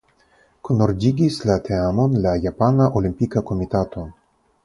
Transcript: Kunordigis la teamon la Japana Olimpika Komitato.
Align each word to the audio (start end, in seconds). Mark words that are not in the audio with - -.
Kunordigis 0.67 1.35
la 1.49 1.57
teamon 1.67 2.17
la 2.25 2.33
Japana 2.47 2.89
Olimpika 3.01 3.47
Komitato. 3.51 4.07